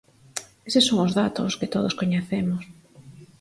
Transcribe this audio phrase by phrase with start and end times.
[0.67, 2.63] Eses son os datos que todos coñecemos.